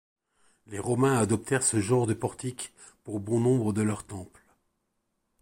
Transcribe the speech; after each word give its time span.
Les 0.65 0.79
Romains 0.79 1.19
adoptèrent 1.19 1.61
ce 1.61 1.79
genre 1.79 2.07
de 2.07 2.15
portique 2.15 2.73
pour 3.03 3.19
bon 3.19 3.39
nombre 3.39 3.71
de 3.71 3.83
leurs 3.83 4.03
temples. 4.07 4.43